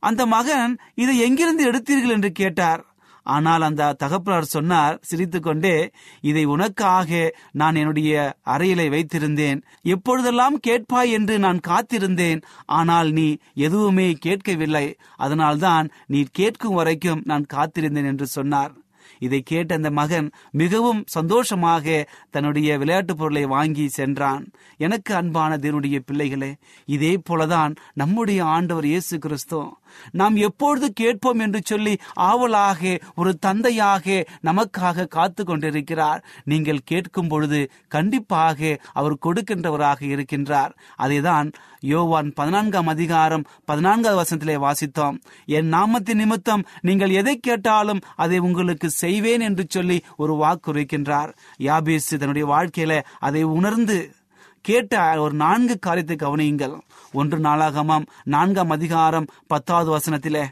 அந்த 0.00 0.26
மகன் 0.26 0.78
இதை 0.94 1.18
எங்கிருந்து 1.18 1.70
எடுத்தீர்கள்? 1.70 2.10
என்று 2.10 2.32
கேட்டார். 2.32 2.91
ஆனால் 3.22 3.62
அந்த 3.62 3.92
தகப்பனார் 3.92 4.42
சொன்னார் 4.42 5.00
சிரித்துக்கொண்டே 5.10 5.90
இதை 6.20 6.44
உனக்காக 6.44 7.32
நான் 7.52 7.74
என்னுடைய 7.74 8.36
அறையிலே 8.46 8.88
வைத்திருந்தேன். 8.90 9.62
எப்பொழுதெல்லாம் 9.82 10.60
கேட்பாய் 10.66 11.10
என்று 11.10 11.38
நான் 11.38 11.60
காத்திருந்தேன். 11.68 12.42
ஆனால் 12.66 13.10
நீ 13.10 13.36
எதுவுமே 13.54 14.12
கேட்கவில்லை. 14.12 14.96
அதனால்தான் 15.16 15.90
நீ 16.06 16.26
கேட்கும் 16.32 16.74
வரைக்கும் 16.74 17.22
நான் 17.24 17.46
காத்திருந்தேன் 17.54 18.04
என்று 18.04 18.26
சொன்னார். 18.26 18.72
இதை 19.18 19.40
கேட்ட 19.40 19.74
அந்த 19.74 19.90
மகன் 19.90 20.30
மிகவும் 20.50 21.04
சந்தோஷமாக 21.06 22.08
தன்னுடைய 22.30 22.78
விளையாட்டுப் 22.78 23.18
பொருளை 23.18 23.44
வாங்கி 23.44 23.88
சென்றான். 23.88 24.50
எனக்கு 24.76 25.14
அன்பான 25.14 25.56
தேவனுடைய 25.56 25.98
பிள்ளைகளே 25.98 26.54
இதே 26.84 27.20
போலதான் 27.30 27.76
நம்முடைய 27.94 28.44
ஆண்டவர் 28.44 28.84
இயேசு 28.84 29.18
கிறிஸ்துவ 29.18 29.80
நாம் 30.10 30.36
எப்பொழுது 30.36 30.92
கேட்போம் 30.92 31.38
என்று 31.38 31.60
சொல்லி 31.64 31.96
ஆவலாக 32.14 32.98
ஒரு 33.14 33.38
தந்தையாக 33.38 34.26
நமக்காக 34.42 35.06
காத்து 35.06 35.44
கொண்டிருக்கிறார். 35.44 36.24
நீங்கள் 36.44 36.80
கேட்கும் 36.84 37.28
பொழுது 37.28 37.70
கண்டிப்பாக 37.88 38.78
அவர் 38.92 39.16
கொடுக்கின்றவராக 39.26 40.00
இருக்கின்றார். 40.00 40.72
அதைதான் 40.98 41.52
யோவான் 41.80 42.32
பதினான்காம் 42.32 42.86
அதிகாரம் 42.86 43.44
பதினான்காவது 43.64 44.20
வசனத்திலே 44.20 44.56
வாசித்தோம். 44.66 45.16
என் 45.46 45.72
நாமத்தின் 45.72 46.20
நிமித்தம் 46.22 46.66
நீங்கள் 46.80 47.10
எதை 47.10 47.36
கேட்டாலும் 47.36 48.00
அதை 48.16 48.38
உங்களுக்கு 48.38 48.90
செய்வேன் 48.90 49.40
என்று 49.40 49.64
சொல்லி 49.68 50.00
ஒரு 50.16 50.34
வாக்குரைக்கின்றார். 50.34 51.32
யாபேஸ் 51.58 52.18
தன்னுடைய 52.18 52.46
வாழ்க்கையில 52.48 53.00
அதை 53.18 53.42
உணர்ந்து 53.42 54.14
கேட்ட 54.62 55.20
ஒரு 55.20 55.34
நான்கு 55.34 55.78
காரியத்தை 55.78 56.16
கவனியுங்கள். 56.16 56.80
ஒன்று 57.12 57.38
நாளாகமாம் 57.38 58.06
நான்காம் 58.24 58.70
அதிகாரம் 58.70 59.26
பத்தாவது 59.46 59.90
வசனத்திலே. 59.96 60.44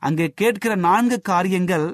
அங்கே 0.00 0.32
கேட்கிற 0.34 0.74
நான்கு 0.74 1.20
காரியங்கள் 1.20 1.86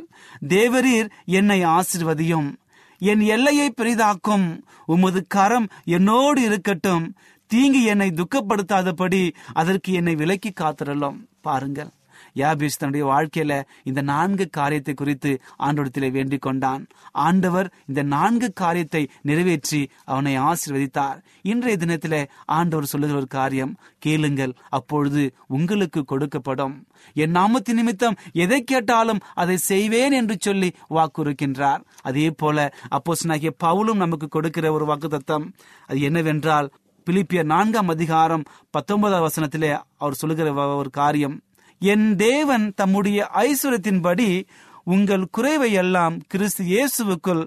தேவரீர் 0.48 1.08
என்னை 1.24 1.64
ஆசிர்வதியும். 1.64 2.52
என் 2.98 3.20
எல்லையை 3.20 3.74
பெரிதாக்கும். 3.76 4.61
உமது 4.87 5.26
கரம் 5.26 5.68
என்னோடு 5.85 6.42
இருக்கட்டும். 6.42 7.14
தீங்கு 7.46 7.82
என்னை 7.82 8.08
துக்கப்படுத்தாதபடி 8.08 9.32
அதற்கு 9.52 9.92
என்னை 9.92 10.14
விலக்கி 10.14 10.52
காத்திரலும். 10.52 11.18
பாருங்கள். 11.40 11.90
யாபேஸ் 12.35 12.79
தன்னுடைய 12.79 13.05
வாழ்க்கையில 13.12 13.62
இந்த 13.85 14.01
நான்கு 14.03 14.49
காரியத்தை 14.51 14.95
குறித்து 14.95 15.33
ஆண்டவரத்திலே 15.59 16.11
வேண்டிக் 16.11 16.42
கொண்டான் 16.42 16.87
ஆண்டவர் 17.11 17.68
இந்த 17.87 18.03
நான்கு 18.03 18.53
காரியத்தை 18.53 19.03
நிறைவேற்றி 19.23 19.81
அவனை 20.05 20.38
ஆசிர்வதித்தார். 20.38 21.18
இன்றைய 21.42 21.77
தினத்தில 21.81 22.14
ஆண்டவர் 22.45 22.85
சொல்லுகிற 22.85 23.18
ஒரு 23.18 23.27
காரியம் 23.27 23.77
கேளுங்கள் 23.99 24.55
அப்பொழுது 24.68 25.25
உங்களுக்கு 25.47 26.05
கொடுக்கப்படும். 26.12 26.75
என் 27.14 27.35
நாமத்தின் 27.35 27.79
நிமித்தம் 27.81 28.18
எதை 28.33 28.61
கேட்டாலும் 28.62 29.23
அதை 29.35 29.57
செய்வேன் 29.57 30.12
என்று 30.12 30.37
சொல்லி 30.40 30.71
வாக்குறுக்கின்றார். 30.90 31.83
அதே 32.03 32.31
போல 32.31 32.59
அப்போஸ் 32.90 33.27
பவுலும் 33.64 34.03
நமக்கு 34.05 34.29
கொடுக்கிற 34.29 34.73
ஒரு 34.73 34.85
வாக்குத்தத்தம் 34.87 35.45
அது 35.88 36.01
என்னவென்றால் 36.01 36.68
பிலிப்பிய 37.07 37.40
நான்காம் 37.45 37.88
அதிகாரம் 37.88 38.45
பத்தொன்பதாம் 38.71 39.25
வசனத்திலே 39.27 39.71
அவர் 39.99 40.18
சொல்லுகிற 40.21 40.53
ஒரு 40.77 40.90
காரியம் 40.90 41.37
என் 41.83 42.16
தேவன் 42.16 42.73
தம்முடைய 42.77 43.31
ஐஸ்வர்யத்தின்படி 43.35 44.45
உங்கள் 44.85 45.25
குறைவை 45.31 45.73
எல்லாம் 45.73 46.21
கிறிஸ்து 46.27 46.64
இயேசுவுக்குள் 46.64 47.42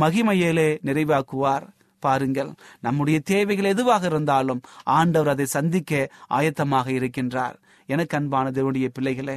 மகிமையிலே 0.00 0.68
நிறைவாக்குவார். 0.84 1.66
பாருங்கள் 1.98 2.50
நம்முடைய 2.80 3.20
தேவைகள் 3.24 3.64
எதுவாக 3.64 4.06
இருந்தாலும் 4.06 4.60
ஆண்டவர் 4.84 5.28
அதை 5.28 5.46
சந்திக்க 5.46 6.10
ஆயத்தமாக 6.30 6.86
இருக்கின்றார். 6.98 7.56
எனக்கு 7.86 8.16
அன்பான 8.16 8.50
தேவனுடைய 8.50 8.88
பிள்ளைகளே 8.94 9.36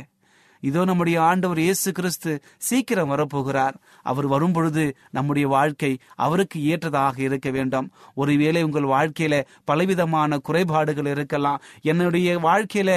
இதோ 0.63 0.82
நம்முடைய 0.86 1.17
ஆண்டவர் 1.21 1.60
இயேசு 1.60 1.89
கிறிஸ்து 1.91 2.32
சீக்கிரம் 2.67 3.12
வரப்போகிறார். 3.13 3.76
அவர் 4.02 4.28
வரும்பொழுது 4.28 4.84
நம்முடைய 5.10 5.47
வாழ்க்கை 5.47 5.91
அவருக்கு 6.26 6.58
ஏற்றதாக 6.63 7.15
இருக்க 7.28 7.49
வேண்டும். 7.49 7.88
ஒருவேளை 8.13 8.63
உங்கள் 8.63 8.88
வாழ்க்கையில 8.95 9.41
பலவிதமான 9.65 10.38
குறைபாடுகள் 10.38 11.10
இருக்கலாம். 11.13 11.62
என்னுடைய 11.82 12.38
வாழ்க்கையில 12.39 12.91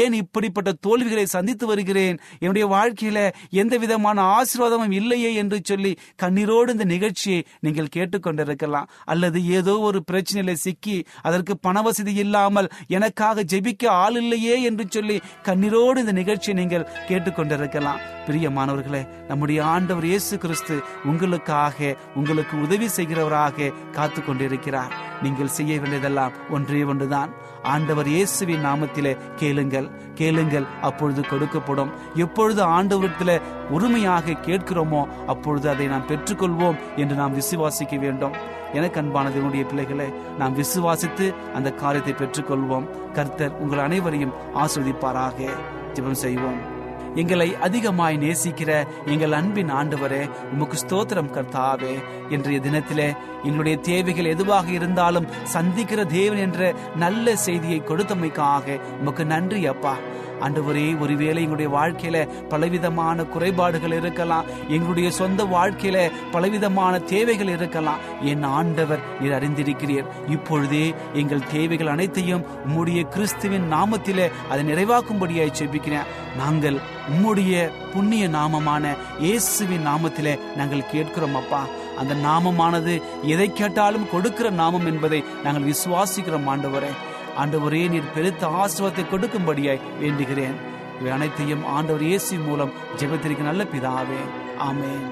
ஏன் 0.00 0.12
இப்படிப்பட்ட 0.12 0.72
தோல்விகளை 0.86 1.26
சந்தித்து 1.26 1.66
வருகிறேன்? 1.66 2.18
என்னுடைய 2.38 2.66
வாழ்க்கையில 2.76 3.18
எந்த 3.62 3.74
விதமான 3.78 4.18
ஆசீர்வாதமும் 4.38 4.96
இல்லையே 5.00 5.32
என்று 5.34 5.60
சொல்லி 5.64 5.92
கண்ணீரோடு 6.22 6.76
இந்த 6.76 6.88
நிகழ்ச்சியை 6.94 7.40
நீங்கள் 7.60 7.92
கேட்டுக்கொண்டிருக்கலாம். 7.96 8.90
அல்லது 9.04 9.38
ஏதோ 9.58 9.74
ஒரு 9.88 9.98
பிரச்சனையில 10.10 10.52
சிக்கி 10.64 10.98
அதற்கு 11.22 11.54
பண 11.58 11.76
வசதி 11.82 12.12
இல்லாமல் 12.24 12.68
எனக்காக 12.88 13.44
ஜெபிக்க 13.52 13.86
ஆள் 14.02 14.18
இல்லையே 14.22 14.56
என்று 14.62 14.84
சொல்லி 14.90 15.16
கண்ணீரோடு 15.48 15.98
இந்த 15.98 16.12
நிகழ்ச்சியை 16.12 16.54
நீங்கள் 16.60 16.88
கேட்டுக்கொண்டிருக்கலாம். 17.12 18.02
பிரியமானவர்களே 18.26 19.02
நம்முடைய 19.28 19.60
ஆண்டவர் 19.74 20.06
இயேசு 20.10 20.34
கிறிஸ்து 20.42 20.74
உங்களுக்காக 21.10 21.96
உங்களுக்கு 22.18 22.54
உதவி 22.64 22.88
செய்கிறவராக 22.96 23.72
காத்து 23.96 24.20
கொண்டிருக்கிறார் 24.22 24.92
நீங்கள் 25.24 25.54
செய்ய 25.56 25.72
வேண்டியதெல்லாம் 25.80 26.36
ஒன்றே 26.56 26.80
ஒன்றுதான். 26.92 27.32
ஆண்டவர் 27.72 28.08
இயேசுவின் 28.12 28.64
நாமத்திலே 28.68 29.12
கேளுங்கள் 29.40 29.88
கேளுங்கள் 30.20 30.66
அப்பொழுது 30.88 31.22
கொடுக்கப்படும். 31.32 31.92
எப்பொழுது 32.24 32.62
ஆண்டவரத்தில் 32.76 33.42
உரிமையாக 33.76 34.36
கேட்கிறோமோ 34.48 35.02
அப்பொழுது 35.34 35.68
அதை 35.74 35.86
நாம் 35.92 36.08
பெற்றுக்கொள்வோம் 36.10 36.80
என்று 37.02 37.16
நாம் 37.20 37.36
விசுவாசிக்க 37.40 38.00
வேண்டும். 38.04 38.36
எனக்கு 38.78 39.00
அன்பானது 39.02 39.38
என்னுடைய 39.40 39.64
பிள்ளைகளை 39.70 40.08
நாம் 40.42 40.58
விசுவாசித்து 40.60 41.28
அந்த 41.56 41.70
காரியத்தை 41.82 42.14
பெற்றுக்கொள்வோம். 42.20 42.90
கர்த்தர் 43.18 43.58
உங்கள் 43.64 43.84
அனைவரையும் 43.86 44.36
ஆஸ்வதிப்பாராக 44.64 45.48
ஜிபம் 45.96 46.22
செய்வோம். 46.26 46.71
எங்களை 47.14 47.56
அதிகமாய் 47.56 48.18
நேசிக்கிற 48.18 48.86
எங்கள் 49.06 49.32
அன்பின் 49.32 49.72
ஆண்டவரே 49.72 50.30
உமக்கு 50.52 50.76
ஸ்தோத்திரம் 50.78 51.32
கர்த்தாவே. 51.32 51.94
இன்றைய 52.28 52.60
தினத்திலே 52.60 53.16
எங்களுடைய 53.42 53.78
தேவைகள் 53.78 54.24
எதுவாக 54.24 54.70
இருந்தாலும் 54.70 55.26
சந்திக்கிற 55.42 56.04
தேவன் 56.04 56.38
என்ற 56.38 56.74
நல்ல 56.96 57.36
செய்தியை 57.36 57.80
கொடுத்தமைக்காக 57.80 58.80
உமக்கு 59.00 59.24
நன்றி 59.24 59.66
அப்பா. 59.66 59.96
ஆண்டவரே 60.44 60.86
ஒருவேளை 60.98 61.42
எங்களுடைய 61.44 61.70
வாழ்க்கையில 61.76 62.16
பலவிதமான 62.48 63.24
குறைபாடுகள் 63.34 63.96
இருக்கலாம் 63.96 64.48
எங்களுடைய 64.68 65.10
சொந்த 65.10 65.44
வாழ்க்கையில 65.44 65.98
பலவிதமான 66.30 66.98
தேவைகள் 66.98 67.52
இருக்கலாம் 67.56 68.00
என் 68.32 68.42
ஆண்டவர் 68.42 69.04
நீர் 69.20 69.36
அறிந்திருக்கிறீர். 69.38 70.10
இப்பொழுதே 70.28 70.84
எங்கள் 71.12 71.48
தேவைகள் 71.52 71.92
அனைத்தையும் 71.94 72.46
உம்முடைய 72.66 73.02
கிறிஸ்துவின் 73.08 73.68
நாமத்திலே 73.72 74.26
அதை 74.50 74.64
நிறைவாக்கும்படியாய் 74.72 75.58
செபிக்கிறேன். 75.60 76.10
நாங்கள் 76.36 76.78
உம்முடைய 77.12 77.70
புண்ணிய 77.94 78.24
நாமமான 78.28 78.96
இயேசுவின் 79.18 79.86
நாமத்திலே 79.86 80.34
நாங்கள் 80.56 80.90
கேட்கிறோம் 80.92 81.34
அப்பா. 81.34 81.62
அந்த 81.98 82.14
நாமமானது 82.26 82.92
எதை 83.32 83.52
கேட்டாலும் 83.52 84.10
கொடுக்கிற 84.12 84.50
நாமம் 84.50 84.86
என்பதை 84.86 85.24
நாங்கள் 85.44 85.68
விசுவாசிக்கிறோம் 85.70 86.48
ஆண்டவரே. 86.52 86.92
ஆண்டவரே 87.40 87.88
நீர் 87.88 88.12
பெருத்த 88.14 88.46
ஆசிரவத்தை 88.46 89.04
கொடுக்கும்படியாய் 89.08 89.84
வேண்டுகிறேன். 90.00 90.56
இவை 91.00 91.12
அனைத்தையும் 91.12 91.64
ஆண்டவர் 91.64 92.02
இயேசு 92.02 92.38
மூலம் 92.38 92.72
ஜெபத்திற்கு 92.98 93.40
நல்ல 93.40 93.64
பிதாவே. 93.64 94.20
ஆமேன். 94.68 95.06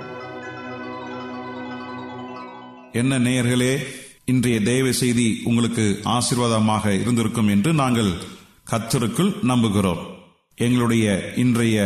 என்ன 2.92 3.18
நேயர்களே 3.18 3.78
இன்றைய 4.24 4.60
தேவ 4.60 4.92
செய்தி 4.92 5.40
உங்களுக்கு 5.44 6.00
ஆசீர்வாதமாக 6.04 7.00
இருந்திருக்கும் 7.00 7.48
என்று 7.48 7.72
நாங்கள் 7.72 8.12
கத்தருக்குள் 8.70 9.32
நம்புகிறோம். 9.42 10.02
எங்களுடைய 10.56 11.32
இன்றைய 11.36 11.78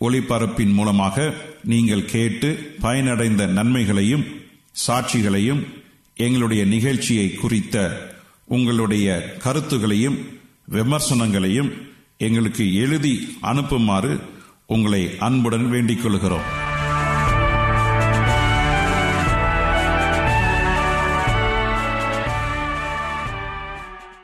ஒளிபரப்பின் 0.00 0.72
மூலமாக 0.72 1.34
நீங்கள் 1.64 2.04
கேட்டு 2.04 2.48
பயனடைந்த 2.82 3.46
நன்மைகளையும் 3.46 4.26
சாட்சிகளையும் 4.86 5.62
எங்களுடைய 6.14 6.64
நிகழ்ச்சியை 6.64 7.30
குறித்த 7.32 7.76
உங்களுடைய 8.48 9.36
கருத்துகளையும் 9.38 10.18
விமர்சனங்களையும் 10.68 11.70
எங்களுக்கு 12.18 12.74
எழுதி 12.74 13.36
அனுப்புமாறு 13.40 14.20
உங்களை 14.66 15.18
அன்புடன் 15.18 15.68
வேண்டிக் 15.70 16.02
கொள்கிறோம். 16.02 16.66